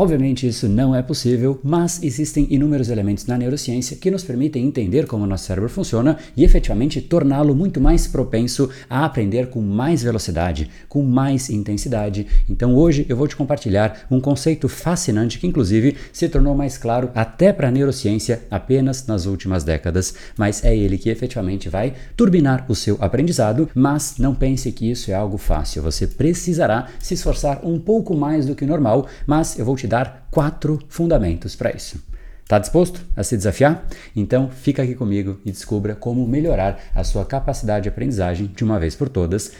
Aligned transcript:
Obviamente 0.00 0.48
isso 0.48 0.66
não 0.66 0.94
é 0.94 1.02
possível, 1.02 1.60
mas 1.62 2.02
existem 2.02 2.46
inúmeros 2.48 2.88
elementos 2.88 3.26
na 3.26 3.36
neurociência 3.36 3.98
que 3.98 4.10
nos 4.10 4.24
permitem 4.24 4.64
entender 4.64 5.06
como 5.06 5.24
o 5.24 5.26
nosso 5.26 5.44
cérebro 5.44 5.68
funciona 5.68 6.16
e 6.34 6.42
efetivamente 6.42 7.02
torná-lo 7.02 7.54
muito 7.54 7.82
mais 7.82 8.06
propenso 8.06 8.70
a 8.88 9.04
aprender 9.04 9.50
com 9.50 9.60
mais 9.60 10.02
velocidade, 10.02 10.70
com 10.88 11.02
mais 11.02 11.50
intensidade. 11.50 12.26
Então 12.48 12.74
hoje 12.74 13.04
eu 13.10 13.14
vou 13.14 13.28
te 13.28 13.36
compartilhar 13.36 14.06
um 14.10 14.18
conceito 14.22 14.70
fascinante 14.70 15.38
que 15.38 15.46
inclusive 15.46 15.94
se 16.14 16.30
tornou 16.30 16.54
mais 16.54 16.78
claro 16.78 17.10
até 17.14 17.52
para 17.52 17.68
a 17.68 17.70
neurociência 17.70 18.40
apenas 18.50 19.06
nas 19.06 19.26
últimas 19.26 19.64
décadas, 19.64 20.14
mas 20.34 20.64
é 20.64 20.74
ele 20.74 20.96
que 20.96 21.10
efetivamente 21.10 21.68
vai 21.68 21.92
turbinar 22.16 22.64
o 22.70 22.74
seu 22.74 22.96
aprendizado, 23.02 23.68
mas 23.74 24.14
não 24.16 24.34
pense 24.34 24.72
que 24.72 24.90
isso 24.90 25.10
é 25.10 25.14
algo 25.14 25.36
fácil. 25.36 25.82
Você 25.82 26.06
precisará 26.06 26.86
se 26.98 27.12
esforçar 27.12 27.60
um 27.62 27.78
pouco 27.78 28.16
mais 28.16 28.46
do 28.46 28.54
que 28.54 28.64
normal, 28.64 29.06
mas 29.26 29.58
eu 29.58 29.64
vou 29.66 29.76
te 29.76 29.89
dar 29.90 30.28
quatro 30.30 30.78
fundamentos 30.88 31.56
para 31.56 31.72
isso. 31.72 32.02
Está 32.44 32.58
disposto 32.58 33.00
a 33.16 33.22
se 33.22 33.36
desafiar? 33.36 33.86
Então 34.14 34.48
fica 34.48 34.82
aqui 34.82 34.94
comigo 34.94 35.40
e 35.44 35.50
descubra 35.52 35.94
como 35.94 36.26
melhorar 36.26 36.80
a 36.94 37.04
sua 37.04 37.24
capacidade 37.24 37.84
de 37.84 37.88
aprendizagem 37.88 38.46
de 38.46 38.64
uma 38.64 38.78
vez 38.78 38.94
por 38.94 39.08
todas. 39.08 39.52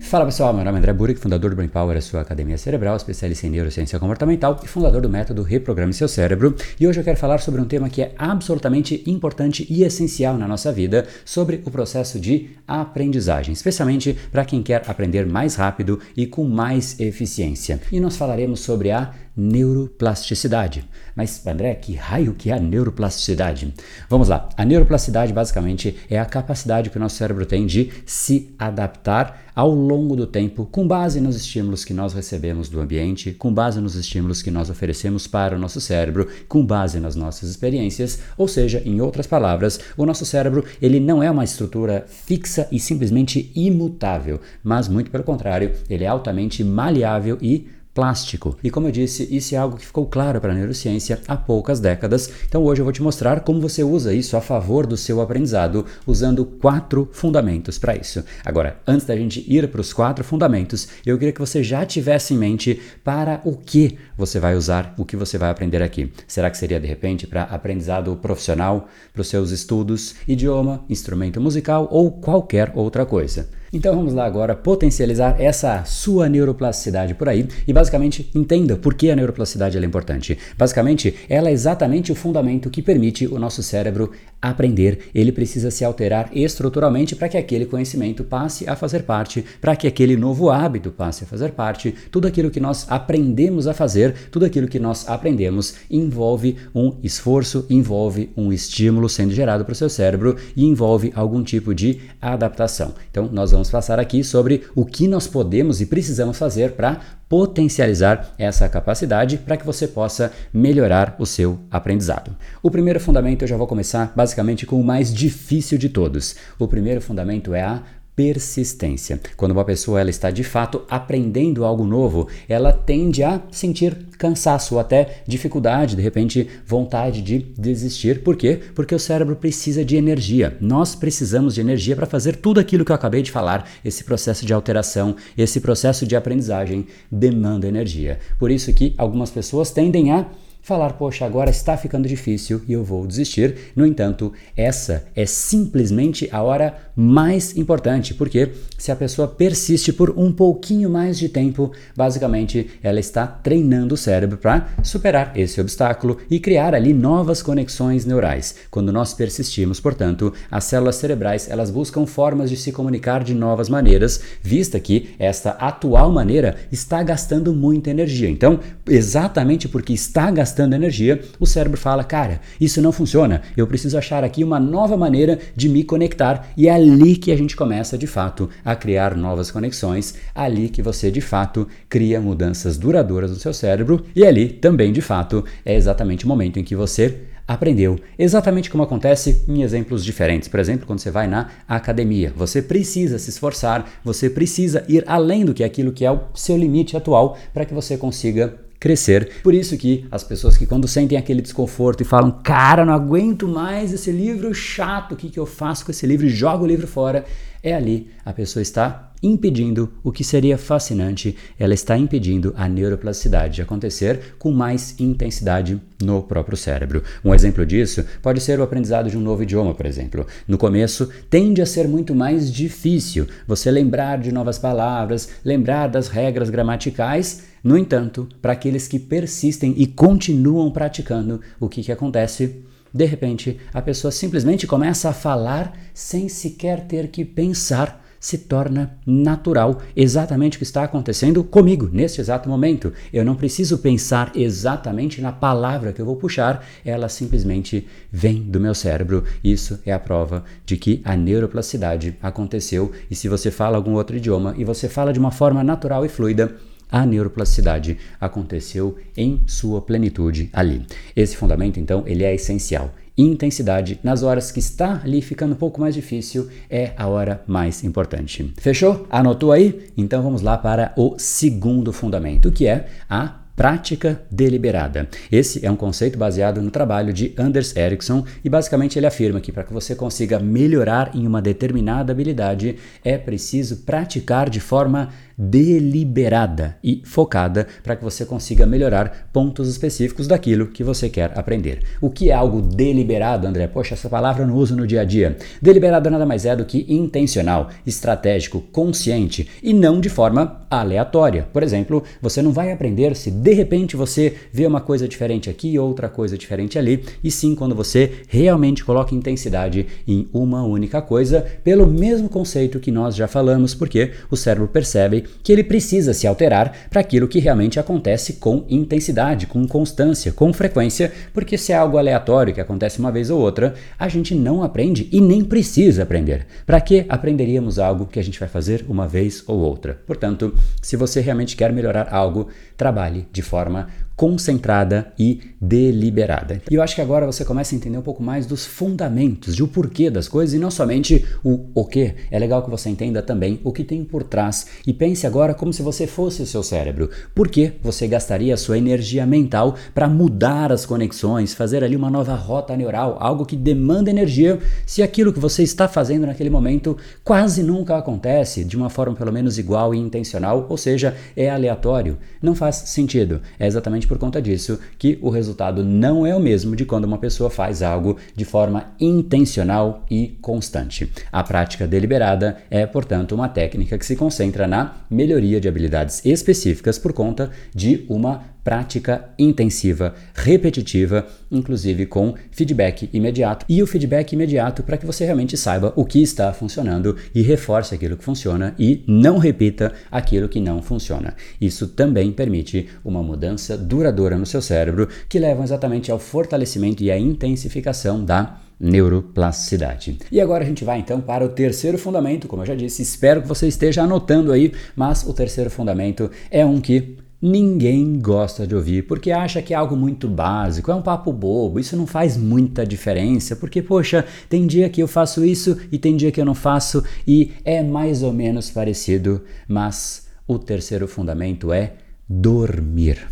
Fala 0.00 0.24
pessoal, 0.24 0.52
meu 0.52 0.64
nome 0.64 0.76
é 0.76 0.78
André 0.78 0.92
Burek, 0.92 1.20
fundador 1.20 1.50
do 1.50 1.56
Brain 1.56 1.68
Power, 1.68 1.96
a 1.96 2.00
sua 2.00 2.22
academia 2.22 2.56
cerebral, 2.56 2.96
especialista 2.96 3.46
em 3.46 3.50
neurociência 3.50 3.98
comportamental 3.98 4.58
e 4.64 4.66
fundador 4.66 5.02
do 5.02 5.10
método 5.10 5.42
Reprograme 5.42 5.92
Seu 5.92 6.08
Cérebro. 6.08 6.56
E 6.80 6.86
hoje 6.86 6.98
eu 6.98 7.04
quero 7.04 7.18
falar 7.18 7.38
sobre 7.38 7.60
um 7.60 7.66
tema 7.66 7.88
que 7.88 8.02
é 8.02 8.12
absolutamente 8.18 9.04
importante 9.06 9.66
e 9.70 9.84
essencial 9.84 10.36
na 10.36 10.48
nossa 10.48 10.72
vida, 10.72 11.06
sobre 11.24 11.62
o 11.64 11.70
processo 11.70 12.18
de 12.18 12.50
aprendizagem, 12.66 13.52
especialmente 13.52 14.16
para 14.32 14.44
quem 14.44 14.62
quer 14.62 14.82
aprender 14.88 15.26
mais 15.26 15.54
rápido 15.54 16.00
e 16.16 16.26
com 16.26 16.44
mais 16.44 16.98
eficiência. 16.98 17.78
E 17.92 18.00
nós 18.00 18.16
falaremos 18.16 18.60
sobre 18.60 18.90
a 18.90 19.12
neuroplasticidade. 19.36 20.88
Mas, 21.14 21.46
André, 21.46 21.74
que 21.74 21.94
raio 21.94 22.34
que 22.34 22.50
é 22.50 22.54
a 22.54 22.60
neuroplasticidade? 22.60 23.72
Vamos 24.08 24.28
lá. 24.28 24.48
A 24.56 24.64
neuroplasticidade, 24.64 25.32
basicamente, 25.32 25.96
é 26.10 26.18
a 26.18 26.24
capacidade 26.24 26.90
que 26.90 26.96
o 26.96 27.00
nosso 27.00 27.16
cérebro 27.16 27.46
tem 27.46 27.66
de 27.66 27.90
se 28.04 28.54
adaptar 28.58 29.49
ao 29.54 29.70
longo 29.70 30.16
do 30.16 30.26
tempo, 30.26 30.66
com 30.66 30.86
base 30.86 31.20
nos 31.20 31.36
estímulos 31.36 31.84
que 31.84 31.94
nós 31.94 32.12
recebemos 32.12 32.68
do 32.68 32.80
ambiente, 32.80 33.32
com 33.32 33.52
base 33.52 33.80
nos 33.80 33.94
estímulos 33.94 34.42
que 34.42 34.50
nós 34.50 34.70
oferecemos 34.70 35.26
para 35.26 35.56
o 35.56 35.58
nosso 35.58 35.80
cérebro, 35.80 36.28
com 36.48 36.64
base 36.64 37.00
nas 37.00 37.16
nossas 37.16 37.50
experiências, 37.50 38.20
ou 38.36 38.48
seja, 38.48 38.82
em 38.84 39.00
outras 39.00 39.26
palavras, 39.26 39.80
o 39.96 40.06
nosso 40.06 40.24
cérebro, 40.24 40.64
ele 40.80 41.00
não 41.00 41.22
é 41.22 41.30
uma 41.30 41.44
estrutura 41.44 42.04
fixa 42.08 42.68
e 42.70 42.78
simplesmente 42.78 43.50
imutável, 43.54 44.40
mas 44.62 44.88
muito 44.88 45.10
pelo 45.10 45.24
contrário, 45.24 45.72
ele 45.88 46.04
é 46.04 46.06
altamente 46.06 46.62
maleável 46.64 47.38
e 47.40 47.66
plástico. 47.94 48.56
E 48.62 48.70
como 48.70 48.88
eu 48.88 48.92
disse, 48.92 49.28
isso 49.34 49.54
é 49.54 49.58
algo 49.58 49.76
que 49.76 49.86
ficou 49.86 50.06
claro 50.06 50.40
para 50.40 50.52
a 50.52 50.54
neurociência 50.54 51.20
há 51.26 51.36
poucas 51.36 51.80
décadas. 51.80 52.30
Então 52.48 52.62
hoje 52.62 52.80
eu 52.80 52.84
vou 52.84 52.92
te 52.92 53.02
mostrar 53.02 53.40
como 53.40 53.60
você 53.60 53.82
usa 53.82 54.14
isso 54.14 54.36
a 54.36 54.40
favor 54.40 54.86
do 54.86 54.96
seu 54.96 55.20
aprendizado, 55.20 55.84
usando 56.06 56.44
quatro 56.44 57.08
fundamentos 57.12 57.78
para 57.78 57.96
isso. 57.96 58.24
Agora, 58.44 58.80
antes 58.86 59.06
da 59.06 59.16
gente 59.16 59.44
ir 59.48 59.68
para 59.68 59.80
os 59.80 59.92
quatro 59.92 60.24
fundamentos, 60.24 60.88
eu 61.04 61.18
queria 61.18 61.32
que 61.32 61.40
você 61.40 61.62
já 61.62 61.84
tivesse 61.84 62.34
em 62.34 62.38
mente 62.38 62.80
para 63.02 63.40
o 63.44 63.56
que 63.56 63.98
você 64.16 64.38
vai 64.38 64.54
usar, 64.54 64.94
o 64.96 65.04
que 65.04 65.16
você 65.16 65.36
vai 65.36 65.50
aprender 65.50 65.82
aqui. 65.82 66.12
Será 66.26 66.50
que 66.50 66.58
seria 66.58 66.80
de 66.80 66.86
repente 66.86 67.26
para 67.26 67.42
aprendizado 67.44 68.14
profissional, 68.16 68.88
para 69.12 69.22
os 69.22 69.28
seus 69.28 69.50
estudos, 69.50 70.14
idioma, 70.26 70.84
instrumento 70.88 71.40
musical 71.40 71.88
ou 71.90 72.10
qualquer 72.10 72.72
outra 72.74 73.04
coisa? 73.04 73.59
Então 73.72 73.94
vamos 73.94 74.12
lá 74.14 74.24
agora 74.24 74.56
potencializar 74.56 75.40
essa 75.40 75.84
sua 75.84 76.28
neuroplasticidade 76.28 77.14
por 77.14 77.28
aí 77.28 77.46
e 77.68 77.72
basicamente 77.72 78.28
entenda 78.34 78.76
por 78.76 78.94
que 78.94 79.10
a 79.10 79.14
neuroplasticidade 79.14 79.78
é 79.78 79.84
importante. 79.84 80.36
Basicamente, 80.58 81.14
ela 81.28 81.48
é 81.48 81.52
exatamente 81.52 82.10
o 82.10 82.16
fundamento 82.16 82.68
que 82.68 82.82
permite 82.82 83.28
o 83.28 83.38
nosso 83.38 83.62
cérebro 83.62 84.10
aprender. 84.42 85.10
Ele 85.14 85.30
precisa 85.30 85.70
se 85.70 85.84
alterar 85.84 86.30
estruturalmente 86.32 87.14
para 87.14 87.28
que 87.28 87.36
aquele 87.36 87.64
conhecimento 87.64 88.24
passe 88.24 88.68
a 88.68 88.74
fazer 88.74 89.04
parte, 89.04 89.44
para 89.60 89.76
que 89.76 89.86
aquele 89.86 90.16
novo 90.16 90.50
hábito 90.50 90.90
passe 90.90 91.22
a 91.22 91.26
fazer 91.26 91.52
parte. 91.52 91.94
Tudo 92.10 92.26
aquilo 92.26 92.50
que 92.50 92.58
nós 92.58 92.86
aprendemos 92.88 93.68
a 93.68 93.74
fazer, 93.74 94.14
tudo 94.32 94.46
aquilo 94.46 94.66
que 94.66 94.80
nós 94.80 95.08
aprendemos 95.08 95.74
envolve 95.90 96.56
um 96.74 96.96
esforço, 97.02 97.66
envolve 97.70 98.30
um 98.36 98.52
estímulo 98.52 99.08
sendo 99.08 99.32
gerado 99.32 99.64
para 99.64 99.72
o 99.72 99.76
seu 99.76 99.88
cérebro 99.88 100.36
e 100.56 100.64
envolve 100.64 101.12
algum 101.14 101.42
tipo 101.42 101.72
de 101.72 102.00
adaptação. 102.20 102.94
Então, 103.10 103.28
nós 103.30 103.52
vamos 103.52 103.59
vamos 103.60 103.70
passar 103.70 104.00
aqui 104.00 104.24
sobre 104.24 104.62
o 104.74 104.86
que 104.86 105.06
nós 105.06 105.26
podemos 105.26 105.82
e 105.82 105.86
precisamos 105.86 106.38
fazer 106.38 106.72
para 106.72 106.98
potencializar 107.28 108.32
essa 108.38 108.66
capacidade 108.70 109.36
para 109.36 109.54
que 109.54 109.66
você 109.66 109.86
possa 109.86 110.32
melhorar 110.50 111.14
o 111.18 111.26
seu 111.26 111.58
aprendizado. 111.70 112.34
O 112.62 112.70
primeiro 112.70 112.98
fundamento 112.98 113.42
eu 113.42 113.48
já 113.48 113.58
vou 113.58 113.66
começar 113.66 114.14
basicamente 114.16 114.64
com 114.64 114.80
o 114.80 114.84
mais 114.84 115.12
difícil 115.12 115.76
de 115.76 115.90
todos. 115.90 116.36
O 116.58 116.66
primeiro 116.66 117.02
fundamento 117.02 117.52
é 117.52 117.60
a 117.60 117.82
persistência. 118.14 119.20
Quando 119.36 119.52
uma 119.52 119.64
pessoa 119.64 120.00
ela 120.00 120.10
está 120.10 120.30
de 120.30 120.44
fato 120.44 120.82
aprendendo 120.88 121.64
algo 121.64 121.84
novo, 121.84 122.28
ela 122.48 122.72
tende 122.72 123.22
a 123.22 123.40
sentir 123.50 123.96
cansaço 124.18 124.74
ou 124.74 124.80
até 124.80 125.22
dificuldade, 125.26 125.96
de 125.96 126.02
repente 126.02 126.48
vontade 126.66 127.22
de 127.22 127.38
desistir. 127.38 128.22
Por 128.22 128.36
quê? 128.36 128.60
Porque 128.74 128.94
o 128.94 128.98
cérebro 128.98 129.36
precisa 129.36 129.84
de 129.84 129.96
energia. 129.96 130.56
Nós 130.60 130.94
precisamos 130.94 131.54
de 131.54 131.62
energia 131.62 131.96
para 131.96 132.06
fazer 132.06 132.36
tudo 132.36 132.60
aquilo 132.60 132.84
que 132.84 132.92
eu 132.92 132.96
acabei 132.96 133.22
de 133.22 133.30
falar. 133.30 133.68
Esse 133.82 134.04
processo 134.04 134.44
de 134.44 134.52
alteração, 134.52 135.16
esse 135.36 135.60
processo 135.60 136.06
de 136.06 136.14
aprendizagem 136.14 136.86
demanda 137.10 137.66
energia. 137.66 138.18
Por 138.38 138.50
isso 138.50 138.72
que 138.74 138.94
algumas 138.98 139.30
pessoas 139.30 139.70
tendem 139.70 140.12
a 140.12 140.26
falar, 140.62 140.92
poxa, 140.92 141.24
agora 141.24 141.50
está 141.50 141.76
ficando 141.76 142.06
difícil 142.06 142.62
e 142.68 142.72
eu 142.72 142.84
vou 142.84 143.06
desistir. 143.06 143.72
No 143.74 143.86
entanto, 143.86 144.32
essa 144.56 145.04
é 145.16 145.26
simplesmente 145.26 146.28
a 146.30 146.42
hora 146.42 146.74
mais 146.94 147.56
importante, 147.56 148.14
porque 148.14 148.52
se 148.76 148.92
a 148.92 148.96
pessoa 148.96 149.26
persiste 149.26 149.92
por 149.92 150.10
um 150.16 150.30
pouquinho 150.30 150.90
mais 150.90 151.18
de 151.18 151.28
tempo, 151.28 151.72
basicamente 151.96 152.70
ela 152.82 153.00
está 153.00 153.26
treinando 153.26 153.94
o 153.94 153.98
cérebro 153.98 154.38
para 154.38 154.68
superar 154.82 155.32
esse 155.34 155.60
obstáculo 155.60 156.18
e 156.30 156.38
criar 156.38 156.74
ali 156.74 156.92
novas 156.92 157.42
conexões 157.42 158.04
neurais. 158.04 158.56
Quando 158.70 158.92
nós 158.92 159.14
persistimos, 159.14 159.80
portanto, 159.80 160.32
as 160.50 160.64
células 160.64 160.96
cerebrais 160.96 161.48
elas 161.48 161.70
buscam 161.70 162.06
formas 162.06 162.50
de 162.50 162.56
se 162.56 162.70
comunicar 162.70 163.24
de 163.24 163.34
novas 163.34 163.68
maneiras, 163.68 164.20
vista 164.42 164.78
que 164.78 165.14
esta 165.18 165.50
atual 165.52 166.12
maneira 166.12 166.56
está 166.70 167.02
gastando 167.02 167.52
muita 167.54 167.90
energia. 167.90 168.28
Então, 168.28 168.60
exatamente 168.86 169.68
porque 169.68 169.92
está 169.92 170.30
gastando 170.30 170.49
gastando 170.50 170.74
energia, 170.74 171.20
o 171.38 171.46
cérebro 171.46 171.78
fala: 171.78 172.02
cara, 172.02 172.40
isso 172.60 172.82
não 172.82 172.90
funciona, 172.90 173.42
eu 173.56 173.66
preciso 173.66 173.96
achar 173.96 174.24
aqui 174.24 174.42
uma 174.42 174.58
nova 174.58 174.96
maneira 174.96 175.38
de 175.54 175.68
me 175.68 175.84
conectar. 175.84 176.50
E 176.56 176.66
é 176.66 176.72
ali 176.72 177.16
que 177.16 177.30
a 177.30 177.36
gente 177.36 177.54
começa 177.54 177.96
de 177.96 178.06
fato 178.06 178.50
a 178.64 178.74
criar 178.74 179.16
novas 179.16 179.50
conexões, 179.50 180.14
ali 180.34 180.68
que 180.68 180.82
você 180.82 181.10
de 181.10 181.20
fato 181.20 181.68
cria 181.88 182.20
mudanças 182.20 182.76
duradouras 182.76 183.30
no 183.30 183.36
seu 183.36 183.54
cérebro, 183.54 184.04
e 184.14 184.26
ali 184.26 184.48
também 184.48 184.92
de 184.92 185.00
fato 185.00 185.44
é 185.64 185.74
exatamente 185.74 186.24
o 186.24 186.28
momento 186.28 186.58
em 186.58 186.64
que 186.64 186.74
você 186.74 187.20
aprendeu. 187.46 187.98
Exatamente 188.18 188.70
como 188.70 188.82
acontece 188.82 189.44
em 189.48 189.62
exemplos 189.62 190.04
diferentes. 190.04 190.48
Por 190.48 190.60
exemplo, 190.60 190.86
quando 190.86 191.00
você 191.00 191.10
vai 191.10 191.26
na 191.26 191.48
academia, 191.66 192.32
você 192.36 192.62
precisa 192.62 193.18
se 193.18 193.30
esforçar, 193.30 193.88
você 194.04 194.30
precisa 194.30 194.84
ir 194.88 195.04
além 195.06 195.44
do 195.44 195.54
que 195.54 195.64
aquilo 195.64 195.92
que 195.92 196.04
é 196.04 196.10
o 196.10 196.20
seu 196.34 196.56
limite 196.56 196.96
atual 196.96 197.36
para 197.52 197.64
que 197.64 197.74
você 197.74 197.96
consiga 197.96 198.69
crescer. 198.80 199.30
Por 199.42 199.54
isso 199.54 199.76
que 199.76 200.06
as 200.10 200.24
pessoas 200.24 200.56
que 200.56 200.66
quando 200.66 200.88
sentem 200.88 201.18
aquele 201.18 201.42
desconforto 201.42 202.00
e 202.00 202.04
falam, 202.04 202.30
cara, 202.42 202.84
não 202.84 202.94
aguento 202.94 203.46
mais 203.46 203.92
esse 203.92 204.10
livro 204.10 204.52
chato, 204.54 205.12
o 205.12 205.16
que, 205.16 205.28
que 205.28 205.38
eu 205.38 205.44
faço 205.44 205.84
com 205.84 205.90
esse 205.90 206.06
livro? 206.06 206.26
E 206.26 206.30
jogo 206.30 206.64
o 206.64 206.66
livro 206.66 206.88
fora. 206.88 207.26
É 207.62 207.74
ali 207.74 208.08
a 208.24 208.32
pessoa 208.32 208.62
está 208.62 209.10
impedindo 209.22 209.92
o 210.02 210.10
que 210.10 210.24
seria 210.24 210.56
fascinante, 210.56 211.36
ela 211.58 211.74
está 211.74 211.96
impedindo 211.96 212.54
a 212.56 212.68
neuroplasticidade 212.68 213.56
de 213.56 213.62
acontecer 213.62 214.34
com 214.38 214.50
mais 214.50 214.98
intensidade 214.98 215.80
no 216.02 216.22
próprio 216.22 216.56
cérebro. 216.56 217.02
Um 217.22 217.34
exemplo 217.34 217.66
disso 217.66 218.04
pode 218.22 218.40
ser 218.40 218.58
o 218.58 218.62
aprendizado 218.62 219.10
de 219.10 219.18
um 219.18 219.20
novo 219.20 219.42
idioma, 219.42 219.74
por 219.74 219.84
exemplo. 219.84 220.26
No 220.48 220.56
começo, 220.56 221.10
tende 221.28 221.60
a 221.60 221.66
ser 221.66 221.86
muito 221.86 222.14
mais 222.14 222.50
difícil 222.50 223.26
você 223.46 223.70
lembrar 223.70 224.18
de 224.18 224.32
novas 224.32 224.58
palavras, 224.58 225.28
lembrar 225.44 225.88
das 225.88 226.08
regras 226.08 226.48
gramaticais. 226.48 227.42
No 227.62 227.76
entanto, 227.76 228.26
para 228.40 228.54
aqueles 228.54 228.88
que 228.88 228.98
persistem 228.98 229.74
e 229.76 229.86
continuam 229.86 230.70
praticando, 230.70 231.42
o 231.58 231.68
que, 231.68 231.82
que 231.82 231.92
acontece? 231.92 232.64
De 232.92 233.04
repente, 233.04 233.58
a 233.72 233.80
pessoa 233.80 234.10
simplesmente 234.10 234.66
começa 234.66 235.08
a 235.08 235.12
falar 235.12 235.72
sem 235.94 236.28
sequer 236.28 236.86
ter 236.86 237.08
que 237.08 237.24
pensar 237.24 238.00
se 238.20 238.36
torna 238.36 238.98
natural, 239.06 239.80
exatamente 239.96 240.56
o 240.56 240.58
que 240.58 240.64
está 240.64 240.84
acontecendo 240.84 241.42
comigo 241.42 241.88
neste 241.90 242.20
exato 242.20 242.50
momento. 242.50 242.92
Eu 243.10 243.24
não 243.24 243.34
preciso 243.34 243.78
pensar 243.78 244.30
exatamente 244.34 245.22
na 245.22 245.32
palavra 245.32 245.92
que 245.92 246.02
eu 246.02 246.06
vou 246.06 246.16
puxar, 246.16 246.64
ela 246.84 247.08
simplesmente 247.08 247.88
vem 248.12 248.42
do 248.42 248.60
meu 248.60 248.74
cérebro. 248.74 249.24
Isso 249.42 249.80
é 249.86 249.92
a 249.92 249.98
prova 249.98 250.44
de 250.66 250.76
que 250.76 251.00
a 251.02 251.16
neuroplasticidade 251.16 252.14
aconteceu. 252.20 252.92
E 253.10 253.14
se 253.14 253.26
você 253.26 253.50
fala 253.50 253.78
algum 253.78 253.94
outro 253.94 254.16
idioma 254.16 254.54
e 254.58 254.64
você 254.64 254.86
fala 254.86 255.14
de 255.14 255.18
uma 255.18 255.30
forma 255.30 255.64
natural 255.64 256.04
e 256.04 256.08
fluida, 256.08 256.54
a 256.90 257.06
neuroplasticidade 257.06 257.98
aconteceu 258.20 258.96
em 259.16 259.40
sua 259.46 259.80
plenitude 259.80 260.50
ali. 260.52 260.84
Esse 261.14 261.36
fundamento, 261.36 261.78
então, 261.78 262.04
ele 262.06 262.24
é 262.24 262.34
essencial 262.34 262.92
intensidade 263.16 264.00
nas 264.02 264.22
horas 264.22 264.50
que 264.50 264.60
está 264.60 265.00
ali 265.04 265.20
ficando 265.20 265.52
um 265.52 265.56
pouco 265.56 265.80
mais 265.80 265.94
difícil 265.94 266.48
é 266.70 266.92
a 266.96 267.06
hora 267.06 267.42
mais 267.46 267.84
importante. 267.84 268.52
Fechou? 268.56 269.06
Anotou 269.10 269.52
aí? 269.52 269.90
Então 269.96 270.22
vamos 270.22 270.40
lá 270.40 270.56
para 270.56 270.92
o 270.96 271.18
segundo 271.18 271.92
fundamento, 271.92 272.50
que 272.50 272.66
é 272.66 272.86
a 273.08 273.40
prática 273.60 274.22
deliberada. 274.30 275.06
Esse 275.30 275.66
é 275.66 275.70
um 275.70 275.76
conceito 275.76 276.18
baseado 276.18 276.62
no 276.62 276.70
trabalho 276.70 277.12
de 277.12 277.34
Anders 277.36 277.76
Ericsson 277.76 278.24
e 278.42 278.48
basicamente 278.48 278.98
ele 278.98 279.06
afirma 279.06 279.38
que 279.38 279.52
para 279.52 279.64
que 279.64 279.72
você 279.72 279.94
consiga 279.94 280.38
melhorar 280.38 281.14
em 281.14 281.26
uma 281.26 281.42
determinada 281.42 282.10
habilidade 282.10 282.76
é 283.04 283.18
preciso 283.18 283.84
praticar 283.84 284.48
de 284.48 284.60
forma 284.60 285.10
deliberada 285.36 286.76
e 286.82 287.02
focada 287.04 287.66
para 287.82 287.96
que 287.96 288.04
você 288.04 288.24
consiga 288.24 288.66
melhorar 288.66 289.28
pontos 289.32 289.68
específicos 289.68 290.26
daquilo 290.26 290.68
que 290.68 290.84
você 290.84 291.08
quer 291.08 291.32
aprender. 291.38 291.80
O 292.00 292.10
que 292.10 292.30
é 292.30 292.34
algo 292.34 292.60
deliberado, 292.60 293.46
André? 293.46 293.66
Poxa, 293.66 293.94
essa 293.94 294.08
palavra 294.08 294.42
eu 294.42 294.46
não 294.46 294.56
uso 294.56 294.76
no 294.76 294.86
dia 294.86 295.02
a 295.02 295.04
dia. 295.04 295.36
Deliberado 295.60 296.10
nada 296.10 296.26
mais 296.26 296.44
é 296.44 296.54
do 296.54 296.64
que 296.64 296.86
intencional, 296.88 297.70
estratégico, 297.86 298.60
consciente 298.72 299.48
e 299.62 299.72
não 299.72 300.00
de 300.00 300.08
forma 300.08 300.60
aleatória. 300.70 301.48
Por 301.52 301.62
exemplo, 301.62 302.02
você 302.20 302.40
não 302.40 302.52
vai 302.52 302.72
aprender 302.72 303.16
se 303.16 303.30
de 303.30 303.52
repente 303.52 303.96
você 303.96 304.34
vê 304.52 304.66
uma 304.66 304.80
coisa 304.80 305.08
diferente 305.08 305.50
aqui 305.50 305.72
e 305.72 305.78
outra 305.78 306.08
coisa 306.08 306.38
diferente 306.38 306.78
ali, 306.78 307.04
e 307.22 307.30
sim 307.30 307.54
quando 307.54 307.74
você 307.74 308.22
realmente 308.28 308.84
coloca 308.84 309.14
intensidade 309.14 309.86
em 310.06 310.28
uma 310.32 310.62
única 310.62 311.02
coisa, 311.02 311.44
pelo 311.64 311.86
mesmo 311.86 312.28
conceito 312.28 312.80
que 312.80 312.90
nós 312.90 313.14
já 313.14 313.26
falamos, 313.26 313.74
porque 313.74 314.12
o 314.30 314.36
cérebro 314.36 314.68
percebe 314.68 315.24
que 315.42 315.52
ele 315.52 315.64
precisa 315.64 316.12
se 316.12 316.26
alterar 316.26 316.88
para 316.90 317.00
aquilo 317.00 317.28
que 317.28 317.38
realmente 317.38 317.78
acontece 317.78 318.34
com 318.34 318.64
intensidade, 318.68 319.46
com 319.46 319.66
constância, 319.66 320.32
com 320.32 320.52
frequência, 320.52 321.12
porque 321.32 321.56
se 321.56 321.72
é 321.72 321.76
algo 321.76 321.98
aleatório 321.98 322.54
que 322.54 322.60
acontece 322.60 322.98
uma 322.98 323.12
vez 323.12 323.30
ou 323.30 323.40
outra, 323.40 323.74
a 323.98 324.08
gente 324.08 324.34
não 324.34 324.62
aprende 324.62 325.08
e 325.12 325.20
nem 325.20 325.44
precisa 325.44 326.02
aprender. 326.02 326.46
Para 326.66 326.80
que 326.80 327.04
aprenderíamos 327.08 327.78
algo 327.78 328.06
que 328.06 328.18
a 328.18 328.22
gente 328.22 328.38
vai 328.38 328.48
fazer 328.48 328.84
uma 328.88 329.06
vez 329.06 329.42
ou 329.46 329.58
outra? 329.58 330.00
Portanto, 330.06 330.54
se 330.80 330.96
você 330.96 331.20
realmente 331.20 331.56
quer 331.56 331.72
melhorar 331.72 332.08
algo, 332.10 332.48
trabalhe 332.76 333.26
de 333.32 333.42
forma 333.42 333.88
concentrada 334.20 335.14
e 335.18 335.40
deliberada. 335.58 336.60
E 336.70 336.74
eu 336.74 336.82
acho 336.82 336.94
que 336.94 337.00
agora 337.00 337.24
você 337.24 337.42
começa 337.42 337.74
a 337.74 337.76
entender 337.78 337.96
um 337.96 338.02
pouco 338.02 338.22
mais 338.22 338.44
dos 338.44 338.66
fundamentos, 338.66 339.56
de 339.56 339.62
o 339.62 339.68
porquê 339.68 340.10
das 340.10 340.28
coisas 340.28 340.54
e 340.54 340.58
não 340.58 340.70
somente 340.70 341.24
o 341.42 341.70
o 341.74 341.86
que. 341.86 342.14
É 342.30 342.38
legal 342.38 342.62
que 342.62 342.68
você 342.68 342.90
entenda 342.90 343.22
também 343.22 343.58
o 343.64 343.72
que 343.72 343.82
tem 343.82 344.04
por 344.04 344.22
trás 344.22 344.66
e 344.86 344.92
pense 344.92 345.26
agora 345.26 345.54
como 345.54 345.72
se 345.72 345.80
você 345.80 346.06
fosse 346.06 346.42
o 346.42 346.46
seu 346.46 346.62
cérebro. 346.62 347.08
Por 347.34 347.48
que 347.48 347.72
você 347.82 348.06
gastaria 348.06 348.52
a 348.52 348.58
sua 348.58 348.76
energia 348.76 349.24
mental 349.24 349.74
para 349.94 350.06
mudar 350.06 350.70
as 350.70 350.84
conexões, 350.84 351.54
fazer 351.54 351.82
ali 351.82 351.96
uma 351.96 352.10
nova 352.10 352.34
rota 352.34 352.76
neural, 352.76 353.16
algo 353.20 353.46
que 353.46 353.56
demanda 353.56 354.10
energia, 354.10 354.58
se 354.84 355.02
aquilo 355.02 355.32
que 355.32 355.40
você 355.40 355.62
está 355.62 355.88
fazendo 355.88 356.26
naquele 356.26 356.50
momento 356.50 356.94
quase 357.24 357.62
nunca 357.62 357.96
acontece 357.96 358.64
de 358.64 358.76
uma 358.76 358.90
forma 358.90 359.16
pelo 359.16 359.32
menos 359.32 359.56
igual 359.56 359.94
e 359.94 359.98
intencional, 359.98 360.66
ou 360.68 360.76
seja, 360.76 361.16
é 361.34 361.48
aleatório. 361.48 362.18
Não 362.42 362.54
faz 362.54 362.76
sentido. 362.76 363.40
É 363.58 363.66
exatamente 363.66 364.09
por 364.10 364.18
conta 364.18 364.42
disso 364.42 364.80
que 364.98 365.20
o 365.22 365.30
resultado 365.30 365.84
não 365.84 366.26
é 366.26 366.34
o 366.34 366.40
mesmo 366.40 366.74
de 366.74 366.84
quando 366.84 367.04
uma 367.04 367.16
pessoa 367.16 367.48
faz 367.48 367.80
algo 367.80 368.16
de 368.34 368.44
forma 368.44 368.92
intencional 368.98 370.04
e 370.10 370.36
constante. 370.42 371.08
A 371.30 371.44
prática 371.44 371.86
deliberada 371.86 372.56
é, 372.68 372.84
portanto, 372.86 373.36
uma 373.36 373.48
técnica 373.48 373.96
que 373.96 374.04
se 374.04 374.16
concentra 374.16 374.66
na 374.66 374.96
melhoria 375.08 375.60
de 375.60 375.68
habilidades 375.68 376.26
específicas 376.26 376.98
por 376.98 377.12
conta 377.12 377.52
de 377.72 378.04
uma 378.08 378.42
prática 378.62 379.30
intensiva, 379.38 380.14
repetitiva, 380.34 381.26
inclusive 381.50 382.06
com 382.06 382.34
feedback 382.50 383.08
imediato. 383.12 383.66
E 383.68 383.82
o 383.82 383.86
feedback 383.86 384.32
imediato 384.32 384.82
para 384.82 384.96
que 384.96 385.06
você 385.06 385.24
realmente 385.24 385.56
saiba 385.56 385.92
o 385.96 386.04
que 386.04 386.22
está 386.22 386.52
funcionando 386.52 387.16
e 387.34 387.42
reforce 387.42 387.94
aquilo 387.94 388.16
que 388.16 388.24
funciona 388.24 388.74
e 388.78 389.02
não 389.06 389.38
repita 389.38 389.92
aquilo 390.10 390.48
que 390.48 390.60
não 390.60 390.82
funciona. 390.82 391.34
Isso 391.60 391.88
também 391.88 392.32
permite 392.32 392.88
uma 393.04 393.22
mudança 393.22 393.76
duradoura 393.76 394.36
no 394.36 394.46
seu 394.46 394.62
cérebro 394.62 395.08
que 395.28 395.38
leva 395.38 395.62
exatamente 395.62 396.10
ao 396.10 396.18
fortalecimento 396.18 397.02
e 397.02 397.10
à 397.10 397.18
intensificação 397.18 398.24
da 398.24 398.60
neuroplasticidade. 398.80 400.18
E 400.32 400.40
agora 400.40 400.64
a 400.64 400.66
gente 400.66 400.84
vai 400.84 400.98
então 400.98 401.20
para 401.20 401.44
o 401.44 401.50
terceiro 401.50 401.98
fundamento, 401.98 402.48
como 402.48 402.62
eu 402.62 402.66
já 402.66 402.74
disse, 402.74 403.02
espero 403.02 403.42
que 403.42 403.48
você 403.48 403.68
esteja 403.68 404.02
anotando 404.02 404.52
aí, 404.52 404.72
mas 404.96 405.22
o 405.24 405.34
terceiro 405.34 405.68
fundamento 405.68 406.30
é 406.50 406.64
um 406.64 406.80
que 406.80 407.18
ninguém 407.40 408.18
gosta 408.18 408.66
de 408.66 408.74
ouvir 408.74 409.06
porque 409.06 409.30
acha 409.30 409.62
que 409.62 409.72
é 409.72 409.76
algo 409.76 409.96
muito 409.96 410.28
básico, 410.28 410.90
é 410.90 410.94
um 410.94 411.02
papo 411.02 411.32
bobo, 411.32 411.78
isso 411.80 411.96
não 411.96 412.06
faz 412.06 412.36
muita 412.36 412.84
diferença, 412.84 413.56
porque, 413.56 413.80
poxa, 413.80 414.24
tem 414.48 414.66
dia 414.66 414.88
que 414.88 415.02
eu 415.02 415.08
faço 415.08 415.44
isso 415.44 415.78
e 415.90 415.98
tem 415.98 416.16
dia 416.16 416.30
que 416.30 416.40
eu 416.40 416.44
não 416.44 416.54
faço 416.54 417.02
e 417.26 417.52
é 417.64 417.82
mais 417.82 418.22
ou 418.22 418.32
menos 418.32 418.70
parecido, 418.70 419.42
mas 419.66 420.28
o 420.46 420.58
terceiro 420.58 421.08
fundamento 421.08 421.72
é 421.72 421.94
dormir. 422.28 423.28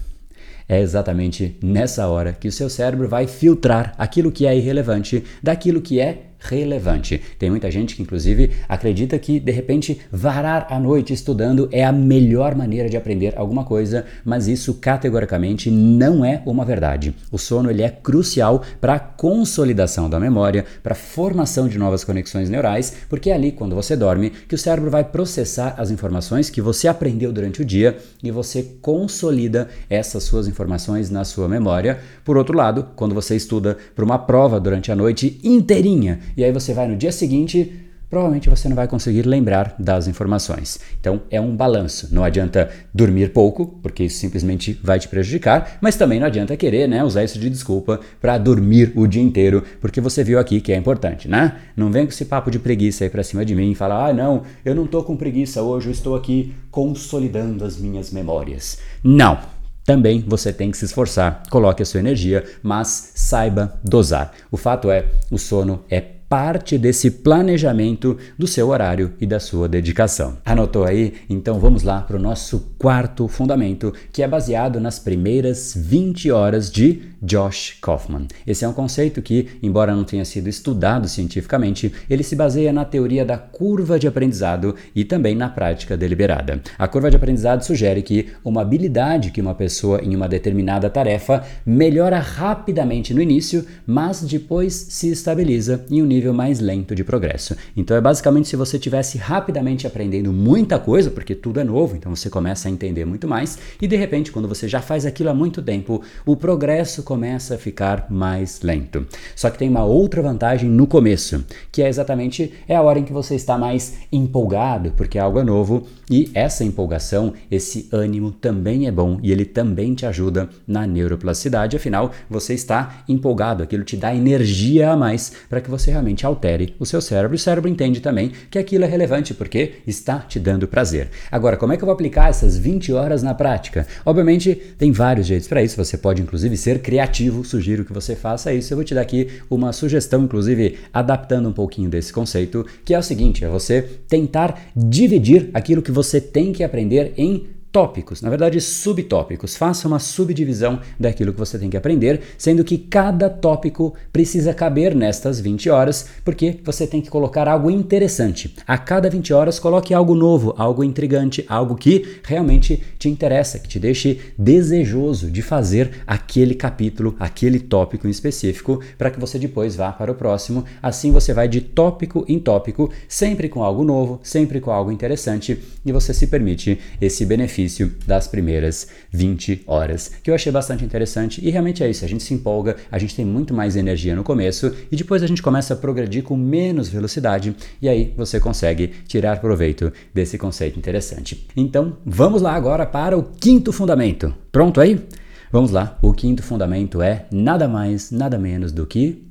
É 0.68 0.80
exatamente 0.80 1.56
nessa 1.62 2.06
hora 2.08 2.32
que 2.32 2.46
o 2.46 2.52
seu 2.52 2.68
cérebro 2.68 3.08
vai 3.08 3.26
filtrar 3.26 3.94
aquilo 3.96 4.30
que 4.30 4.46
é 4.46 4.56
irrelevante 4.56 5.24
daquilo 5.42 5.80
que 5.80 5.98
é 5.98 6.27
relevante. 6.38 7.20
Tem 7.38 7.50
muita 7.50 7.70
gente 7.70 7.96
que, 7.96 8.02
inclusive, 8.02 8.50
acredita 8.68 9.18
que 9.18 9.40
de 9.40 9.52
repente 9.52 10.00
varar 10.10 10.66
a 10.70 10.78
noite 10.78 11.12
estudando 11.12 11.68
é 11.72 11.84
a 11.84 11.92
melhor 11.92 12.54
maneira 12.54 12.88
de 12.88 12.96
aprender 12.96 13.34
alguma 13.36 13.64
coisa, 13.64 14.04
mas 14.24 14.48
isso 14.48 14.74
categoricamente 14.74 15.70
não 15.70 16.24
é 16.24 16.42
uma 16.46 16.64
verdade. 16.64 17.14
O 17.30 17.38
sono 17.38 17.70
ele 17.70 17.82
é 17.82 17.88
crucial 17.90 18.62
para 18.80 18.94
a 18.94 18.98
consolidação 18.98 20.08
da 20.08 20.20
memória, 20.20 20.64
para 20.82 20.92
a 20.92 20.96
formação 20.96 21.68
de 21.68 21.78
novas 21.78 22.04
conexões 22.04 22.48
neurais, 22.48 22.94
porque 23.08 23.30
é 23.30 23.34
ali, 23.34 23.52
quando 23.52 23.74
você 23.74 23.96
dorme, 23.96 24.30
que 24.30 24.54
o 24.54 24.58
cérebro 24.58 24.90
vai 24.90 25.04
processar 25.04 25.74
as 25.76 25.90
informações 25.90 26.50
que 26.50 26.60
você 26.60 26.88
aprendeu 26.88 27.32
durante 27.32 27.62
o 27.62 27.64
dia 27.64 27.98
e 28.22 28.30
você 28.30 28.62
consolida 28.80 29.68
essas 29.88 30.24
suas 30.24 30.46
informações 30.46 31.10
na 31.10 31.24
sua 31.24 31.48
memória. 31.48 31.98
Por 32.24 32.36
outro 32.36 32.56
lado, 32.56 32.88
quando 32.94 33.14
você 33.14 33.36
estuda 33.36 33.76
para 33.94 34.04
uma 34.04 34.18
prova 34.18 34.60
durante 34.60 34.92
a 34.92 34.96
noite 34.96 35.40
inteirinha, 35.42 36.20
e 36.36 36.44
aí 36.44 36.52
você 36.52 36.72
vai 36.72 36.86
no 36.86 36.96
dia 36.96 37.12
seguinte, 37.12 37.88
provavelmente 38.10 38.48
você 38.48 38.68
não 38.68 38.76
vai 38.76 38.88
conseguir 38.88 39.22
lembrar 39.26 39.74
das 39.78 40.08
informações. 40.08 40.80
Então 41.00 41.22
é 41.30 41.40
um 41.40 41.54
balanço. 41.54 42.08
Não 42.12 42.24
adianta 42.24 42.70
dormir 42.92 43.32
pouco, 43.32 43.66
porque 43.82 44.04
isso 44.04 44.18
simplesmente 44.18 44.78
vai 44.82 44.98
te 44.98 45.08
prejudicar, 45.08 45.78
mas 45.80 45.96
também 45.96 46.18
não 46.18 46.26
adianta 46.26 46.56
querer 46.56 46.88
né, 46.88 47.04
usar 47.04 47.24
isso 47.24 47.38
de 47.38 47.50
desculpa 47.50 48.00
para 48.20 48.38
dormir 48.38 48.92
o 48.96 49.06
dia 49.06 49.22
inteiro, 49.22 49.62
porque 49.80 50.00
você 50.00 50.24
viu 50.24 50.38
aqui 50.38 50.60
que 50.60 50.72
é 50.72 50.76
importante, 50.76 51.28
né? 51.28 51.56
Não 51.76 51.90
vem 51.90 52.04
com 52.04 52.12
esse 52.12 52.24
papo 52.24 52.50
de 52.50 52.58
preguiça 52.58 53.04
aí 53.04 53.10
para 53.10 53.22
cima 53.22 53.44
de 53.44 53.54
mim 53.54 53.70
e 53.70 53.74
falar: 53.74 54.08
ah, 54.08 54.12
não, 54.12 54.42
eu 54.64 54.74
não 54.74 54.84
estou 54.84 55.02
com 55.04 55.16
preguiça 55.16 55.62
hoje, 55.62 55.88
eu 55.88 55.92
estou 55.92 56.16
aqui 56.16 56.54
consolidando 56.70 57.64
as 57.64 57.76
minhas 57.76 58.10
memórias. 58.10 58.78
Não! 59.02 59.58
Também 59.84 60.22
você 60.26 60.52
tem 60.52 60.70
que 60.70 60.76
se 60.76 60.84
esforçar, 60.84 61.44
coloque 61.48 61.82
a 61.82 61.86
sua 61.86 62.00
energia, 62.00 62.44
mas 62.62 63.12
saiba 63.14 63.80
dosar. 63.82 64.32
O 64.50 64.56
fato 64.58 64.90
é, 64.90 65.06
o 65.30 65.38
sono 65.38 65.82
é 65.88 66.17
parte 66.28 66.76
desse 66.76 67.10
planejamento 67.10 68.18
do 68.36 68.46
seu 68.46 68.68
horário 68.68 69.14
e 69.20 69.26
da 69.26 69.40
sua 69.40 69.68
dedicação. 69.68 70.38
Anotou 70.44 70.84
aí? 70.84 71.14
Então 71.28 71.58
vamos 71.58 71.82
lá 71.82 72.02
para 72.02 72.16
o 72.16 72.20
nosso 72.20 72.74
quarto 72.78 73.26
fundamento, 73.26 73.92
que 74.12 74.22
é 74.22 74.28
baseado 74.28 74.78
nas 74.78 74.98
primeiras 74.98 75.74
20 75.76 76.30
horas 76.30 76.70
de 76.70 77.02
Josh 77.20 77.76
Kaufman. 77.82 78.28
Esse 78.46 78.64
é 78.64 78.68
um 78.68 78.72
conceito 78.72 79.20
que, 79.20 79.48
embora 79.62 79.94
não 79.94 80.04
tenha 80.04 80.24
sido 80.24 80.48
estudado 80.48 81.08
cientificamente, 81.08 81.92
ele 82.08 82.22
se 82.22 82.36
baseia 82.36 82.72
na 82.72 82.84
teoria 82.84 83.24
da 83.24 83.36
curva 83.36 83.98
de 83.98 84.06
aprendizado 84.06 84.76
e 84.94 85.04
também 85.04 85.34
na 85.34 85.48
prática 85.48 85.96
deliberada. 85.96 86.60
A 86.78 86.86
curva 86.86 87.10
de 87.10 87.16
aprendizado 87.16 87.64
sugere 87.64 88.02
que 88.02 88.28
uma 88.44 88.62
habilidade 88.62 89.30
que 89.32 89.40
uma 89.40 89.54
pessoa 89.54 90.00
em 90.02 90.14
uma 90.14 90.28
determinada 90.28 90.88
tarefa 90.88 91.44
melhora 91.66 92.20
rapidamente 92.20 93.12
no 93.12 93.20
início, 93.20 93.64
mas 93.86 94.22
depois 94.22 94.74
se 94.74 95.10
estabiliza 95.10 95.84
em 95.90 96.02
um 96.02 96.06
nível 96.06 96.32
mais 96.32 96.60
lento 96.60 96.94
de 96.94 97.02
progresso. 97.02 97.56
Então 97.76 97.96
é 97.96 98.00
basicamente 98.00 98.48
se 98.48 98.56
você 98.56 98.78
tivesse 98.78 99.18
rapidamente 99.18 99.86
aprendendo 99.86 100.32
muita 100.32 100.78
coisa, 100.78 101.10
porque 101.10 101.34
tudo 101.34 101.58
é 101.58 101.64
novo, 101.64 101.96
então 101.96 102.14
você 102.14 102.30
começa 102.30 102.67
a 102.68 102.72
entender 102.72 103.04
muito 103.04 103.26
mais 103.26 103.58
e 103.80 103.86
de 103.86 103.96
repente, 103.96 104.30
quando 104.30 104.48
você 104.48 104.68
já 104.68 104.80
faz 104.80 105.04
aquilo 105.04 105.30
há 105.30 105.34
muito 105.34 105.62
tempo, 105.62 106.02
o 106.24 106.36
progresso 106.36 107.02
começa 107.02 107.54
a 107.54 107.58
ficar 107.58 108.06
mais 108.10 108.60
lento. 108.62 109.06
Só 109.34 109.50
que 109.50 109.58
tem 109.58 109.68
uma 109.68 109.84
outra 109.84 110.22
vantagem 110.22 110.68
no 110.68 110.86
começo, 110.86 111.44
que 111.72 111.82
é 111.82 111.88
exatamente 111.88 112.52
é 112.68 112.76
a 112.76 112.82
hora 112.82 112.98
em 112.98 113.04
que 113.04 113.12
você 113.12 113.34
está 113.34 113.58
mais 113.58 113.98
empolgado, 114.12 114.92
porque 114.96 115.18
é 115.18 115.20
algo 115.20 115.42
novo 115.42 115.86
e 116.10 116.30
essa 116.34 116.64
empolgação, 116.64 117.32
esse 117.50 117.88
ânimo 117.92 118.30
também 118.30 118.86
é 118.86 118.90
bom 118.90 119.18
e 119.22 119.30
ele 119.32 119.44
também 119.44 119.94
te 119.94 120.06
ajuda 120.06 120.48
na 120.66 120.86
neuroplasticidade, 120.86 121.76
afinal, 121.76 122.12
você 122.28 122.54
está 122.54 123.04
empolgado, 123.08 123.62
aquilo 123.62 123.84
te 123.84 123.96
dá 123.96 124.14
energia 124.14 124.90
a 124.90 124.96
mais 124.96 125.32
para 125.48 125.60
que 125.60 125.70
você 125.70 125.90
realmente 125.90 126.26
altere 126.26 126.74
o 126.78 126.86
seu 126.86 127.00
cérebro. 127.00 127.36
O 127.36 127.38
cérebro 127.38 127.68
entende 127.68 128.00
também 128.00 128.32
que 128.50 128.58
aquilo 128.58 128.84
é 128.84 128.88
relevante 128.88 129.34
porque 129.34 129.74
está 129.86 130.18
te 130.18 130.38
dando 130.38 130.68
prazer. 130.68 131.10
Agora, 131.30 131.56
como 131.56 131.72
é 131.72 131.76
que 131.76 131.82
eu 131.82 131.86
vou 131.86 131.94
aplicar 131.94 132.28
essas 132.28 132.57
20 132.58 132.92
horas 132.92 133.22
na 133.22 133.34
prática? 133.34 133.86
Obviamente, 134.04 134.54
tem 134.76 134.92
vários 134.92 135.26
jeitos 135.26 135.48
para 135.48 135.62
isso, 135.62 135.76
você 135.76 135.96
pode 135.96 136.20
inclusive 136.20 136.56
ser 136.56 136.80
criativo, 136.80 137.44
sugiro 137.44 137.84
que 137.84 137.92
você 137.92 138.14
faça 138.14 138.52
isso. 138.52 138.72
Eu 138.72 138.76
vou 138.76 138.84
te 138.84 138.94
dar 138.94 139.02
aqui 139.02 139.28
uma 139.48 139.72
sugestão, 139.72 140.24
inclusive 140.24 140.78
adaptando 140.92 141.48
um 141.48 141.52
pouquinho 141.52 141.88
desse 141.88 142.12
conceito, 142.12 142.66
que 142.84 142.92
é 142.92 142.98
o 142.98 143.02
seguinte: 143.02 143.44
é 143.44 143.48
você 143.48 143.82
tentar 144.08 144.60
dividir 144.74 145.50
aquilo 145.54 145.82
que 145.82 145.92
você 145.92 146.20
tem 146.20 146.52
que 146.52 146.64
aprender 146.64 147.12
em 147.16 147.46
tópicos, 147.70 148.22
na 148.22 148.30
verdade 148.30 148.60
subtópicos. 148.60 149.56
Faça 149.56 149.86
uma 149.86 149.98
subdivisão 149.98 150.80
daquilo 150.98 151.32
que 151.32 151.38
você 151.38 151.58
tem 151.58 151.68
que 151.68 151.76
aprender, 151.76 152.20
sendo 152.36 152.64
que 152.64 152.78
cada 152.78 153.28
tópico 153.28 153.94
precisa 154.12 154.54
caber 154.54 154.94
nestas 154.94 155.38
20 155.40 155.68
horas, 155.70 156.08
porque 156.24 156.60
você 156.64 156.86
tem 156.86 157.00
que 157.00 157.10
colocar 157.10 157.46
algo 157.46 157.70
interessante. 157.70 158.54
A 158.66 158.78
cada 158.78 159.10
20 159.10 159.32
horas, 159.32 159.58
coloque 159.58 159.92
algo 159.92 160.14
novo, 160.14 160.54
algo 160.56 160.82
intrigante, 160.82 161.44
algo 161.48 161.76
que 161.76 162.20
realmente 162.24 162.82
te 162.98 163.08
interessa, 163.08 163.58
que 163.58 163.68
te 163.68 163.78
deixe 163.78 164.18
desejoso 164.36 165.30
de 165.30 165.42
fazer 165.42 166.02
aquele 166.06 166.54
capítulo, 166.54 167.16
aquele 167.18 167.60
tópico 167.60 168.06
em 168.06 168.10
específico, 168.10 168.80
para 168.96 169.10
que 169.10 169.20
você 169.20 169.38
depois 169.38 169.76
vá 169.76 169.92
para 169.92 170.12
o 170.12 170.14
próximo. 170.14 170.64
Assim 170.82 171.12
você 171.12 171.34
vai 171.34 171.48
de 171.48 171.60
tópico 171.60 172.24
em 172.28 172.38
tópico, 172.38 172.90
sempre 173.06 173.48
com 173.48 173.62
algo 173.62 173.84
novo, 173.84 174.20
sempre 174.22 174.60
com 174.60 174.70
algo 174.70 174.90
interessante, 174.90 175.58
e 175.84 175.92
você 175.92 176.14
se 176.14 176.26
permite 176.26 176.78
esse 177.00 177.24
benefício 177.26 177.57
benefício 177.58 177.92
das 178.06 178.28
primeiras 178.28 178.86
20 179.10 179.64
horas, 179.66 180.12
que 180.22 180.30
eu 180.30 180.34
achei 180.34 180.52
bastante 180.52 180.84
interessante 180.84 181.44
e 181.44 181.50
realmente 181.50 181.82
é 181.82 181.90
isso, 181.90 182.04
a 182.04 182.08
gente 182.08 182.22
se 182.22 182.32
empolga, 182.32 182.76
a 182.90 182.98
gente 182.98 183.16
tem 183.16 183.24
muito 183.24 183.52
mais 183.52 183.74
energia 183.74 184.14
no 184.14 184.22
começo 184.22 184.72
e 184.92 184.96
depois 184.96 185.22
a 185.22 185.26
gente 185.26 185.42
começa 185.42 185.74
a 185.74 185.76
progredir 185.76 186.22
com 186.22 186.36
menos 186.36 186.88
velocidade 186.88 187.56
e 187.82 187.88
aí 187.88 188.14
você 188.16 188.38
consegue 188.38 188.88
tirar 189.08 189.40
proveito 189.40 189.92
desse 190.14 190.38
conceito 190.38 190.78
interessante. 190.78 191.48
Então, 191.56 191.96
vamos 192.06 192.42
lá 192.42 192.54
agora 192.54 192.86
para 192.86 193.18
o 193.18 193.24
quinto 193.24 193.72
fundamento. 193.72 194.32
Pronto 194.52 194.80
aí? 194.80 195.04
Vamos 195.50 195.70
lá. 195.70 195.98
O 196.02 196.12
quinto 196.12 196.42
fundamento 196.42 197.02
é 197.02 197.26
nada 197.32 197.66
mais, 197.66 198.10
nada 198.10 198.38
menos 198.38 198.70
do 198.70 198.86
que 198.86 199.26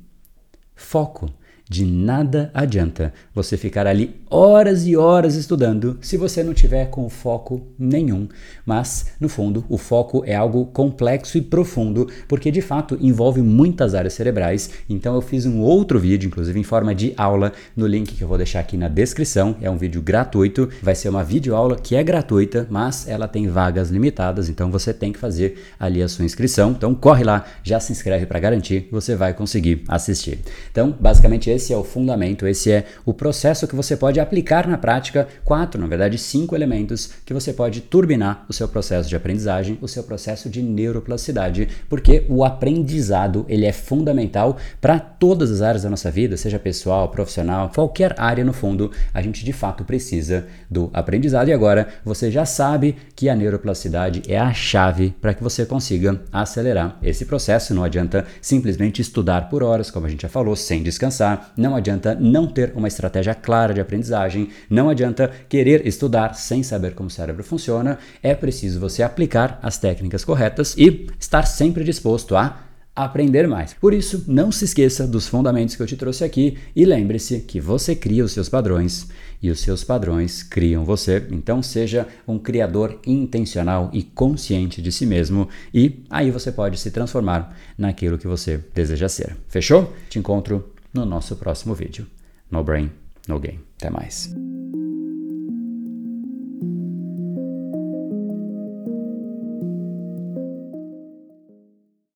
foco. 0.74 1.30
De 1.68 1.84
nada 1.84 2.50
adianta 2.54 3.12
você 3.34 3.56
ficar 3.56 3.86
ali 3.86 4.20
horas 4.30 4.86
e 4.86 4.96
horas 4.96 5.34
estudando 5.34 5.98
se 6.00 6.16
você 6.16 6.42
não 6.42 6.54
tiver 6.54 6.86
com 6.86 7.08
foco 7.08 7.66
nenhum. 7.78 8.28
Mas, 8.64 9.06
no 9.20 9.28
fundo, 9.28 9.64
o 9.68 9.78
foco 9.78 10.22
é 10.26 10.34
algo 10.34 10.66
complexo 10.66 11.38
e 11.38 11.42
profundo, 11.42 12.08
porque 12.26 12.50
de 12.50 12.60
fato 12.60 12.98
envolve 13.00 13.40
muitas 13.42 13.94
áreas 13.94 14.14
cerebrais. 14.14 14.70
Então 14.88 15.14
eu 15.14 15.20
fiz 15.20 15.46
um 15.46 15.60
outro 15.60 15.98
vídeo, 15.98 16.26
inclusive 16.26 16.58
em 16.58 16.64
forma 16.64 16.94
de 16.94 17.12
aula, 17.16 17.52
no 17.76 17.86
link 17.86 18.14
que 18.14 18.22
eu 18.22 18.28
vou 18.28 18.36
deixar 18.36 18.60
aqui 18.60 18.76
na 18.76 18.88
descrição. 18.88 19.56
É 19.60 19.70
um 19.70 19.76
vídeo 19.76 20.02
gratuito, 20.02 20.68
vai 20.82 20.94
ser 20.94 21.08
uma 21.08 21.24
videoaula 21.24 21.76
que 21.76 21.96
é 21.96 22.02
gratuita, 22.02 22.66
mas 22.70 23.08
ela 23.08 23.28
tem 23.28 23.48
vagas 23.48 23.90
limitadas, 23.90 24.48
então 24.48 24.70
você 24.70 24.92
tem 24.92 25.12
que 25.12 25.18
fazer 25.18 25.58
ali 25.78 26.02
a 26.02 26.08
sua 26.08 26.24
inscrição. 26.24 26.70
Então 26.70 26.94
corre 26.94 27.24
lá, 27.24 27.44
já 27.62 27.80
se 27.80 27.92
inscreve 27.92 28.26
para 28.26 28.38
garantir 28.38 28.88
você 28.90 29.14
vai 29.14 29.32
conseguir 29.32 29.82
assistir. 29.88 30.40
Então, 30.70 30.94
basicamente 30.98 31.50
esse 31.58 31.72
é 31.72 31.76
o 31.76 31.82
fundamento, 31.82 32.46
esse 32.46 32.70
é 32.70 32.84
o 33.04 33.12
processo 33.12 33.66
que 33.66 33.74
você 33.74 33.96
pode 33.96 34.20
aplicar 34.20 34.66
na 34.66 34.78
prática, 34.78 35.26
quatro, 35.44 35.80
na 35.80 35.88
verdade, 35.88 36.16
cinco 36.16 36.54
elementos 36.54 37.10
que 37.26 37.34
você 37.34 37.52
pode 37.52 37.80
turbinar 37.80 38.46
o 38.48 38.52
seu 38.52 38.68
processo 38.68 39.08
de 39.08 39.16
aprendizagem, 39.16 39.76
o 39.82 39.88
seu 39.88 40.04
processo 40.04 40.48
de 40.48 40.62
neuroplasticidade, 40.62 41.68
porque 41.88 42.24
o 42.28 42.44
aprendizado 42.44 43.44
ele 43.48 43.66
é 43.66 43.72
fundamental 43.72 44.56
para 44.80 45.00
todas 45.00 45.50
as 45.50 45.60
áreas 45.60 45.82
da 45.82 45.90
nossa 45.90 46.10
vida, 46.10 46.36
seja 46.36 46.58
pessoal, 46.60 47.08
profissional, 47.08 47.70
qualquer 47.74 48.14
área 48.16 48.44
no 48.44 48.52
fundo, 48.52 48.92
a 49.12 49.20
gente 49.20 49.44
de 49.44 49.52
fato 49.52 49.84
precisa 49.84 50.46
do 50.70 50.90
aprendizado. 50.92 51.48
E 51.48 51.52
agora 51.52 51.88
você 52.04 52.30
já 52.30 52.44
sabe 52.44 52.96
que 53.16 53.28
a 53.28 53.34
neuroplasticidade 53.34 54.22
é 54.28 54.38
a 54.38 54.54
chave 54.54 55.12
para 55.20 55.34
que 55.34 55.42
você 55.42 55.66
consiga 55.66 56.20
acelerar 56.32 56.98
esse 57.02 57.24
processo. 57.24 57.74
Não 57.74 57.82
adianta 57.82 58.24
simplesmente 58.40 59.02
estudar 59.02 59.48
por 59.48 59.64
horas, 59.64 59.90
como 59.90 60.06
a 60.06 60.08
gente 60.08 60.22
já 60.22 60.28
falou, 60.28 60.54
sem 60.54 60.82
descansar 60.82 61.47
não 61.56 61.74
adianta 61.74 62.14
não 62.14 62.46
ter 62.46 62.72
uma 62.74 62.88
estratégia 62.88 63.34
clara 63.34 63.74
de 63.74 63.80
aprendizagem, 63.80 64.48
não 64.68 64.88
adianta 64.88 65.30
querer 65.48 65.86
estudar 65.86 66.34
sem 66.34 66.62
saber 66.62 66.94
como 66.94 67.08
o 67.08 67.12
cérebro 67.12 67.44
funciona, 67.44 67.98
é 68.22 68.34
preciso 68.34 68.80
você 68.80 69.02
aplicar 69.02 69.58
as 69.62 69.78
técnicas 69.78 70.24
corretas 70.24 70.74
e 70.76 71.08
estar 71.18 71.44
sempre 71.44 71.84
disposto 71.84 72.36
a 72.36 72.68
aprender 73.04 73.46
mais. 73.46 73.72
Por 73.74 73.94
isso, 73.94 74.24
não 74.26 74.50
se 74.50 74.64
esqueça 74.64 75.06
dos 75.06 75.28
fundamentos 75.28 75.76
que 75.76 75.82
eu 75.82 75.86
te 75.86 75.96
trouxe 75.96 76.24
aqui 76.24 76.58
e 76.74 76.84
lembre-se 76.84 77.40
que 77.40 77.60
você 77.60 77.94
cria 77.94 78.24
os 78.24 78.32
seus 78.32 78.48
padrões 78.48 79.06
e 79.40 79.50
os 79.50 79.60
seus 79.60 79.84
padrões 79.84 80.42
criam 80.42 80.84
você. 80.84 81.24
Então, 81.30 81.62
seja 81.62 82.08
um 82.26 82.38
criador 82.38 82.98
intencional 83.06 83.88
e 83.92 84.02
consciente 84.02 84.82
de 84.82 84.90
si 84.90 85.06
mesmo 85.06 85.48
e 85.72 86.02
aí 86.10 86.30
você 86.32 86.50
pode 86.50 86.78
se 86.78 86.90
transformar 86.90 87.56
naquilo 87.76 88.18
que 88.18 88.26
você 88.26 88.60
deseja 88.74 89.08
ser. 89.08 89.36
Fechou? 89.46 89.94
Te 90.10 90.18
encontro 90.18 90.68
no 90.92 91.04
nosso 91.04 91.36
próximo 91.36 91.74
vídeo. 91.74 92.06
No 92.50 92.62
Brain, 92.64 92.90
No 93.26 93.38
Game. 93.38 93.60
Até 93.76 93.90
mais. 93.90 94.34